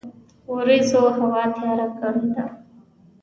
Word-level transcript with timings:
وریځوهوا 0.53 1.41
تیار 1.55 1.79
کړی 1.99 2.27
ده 2.35 2.45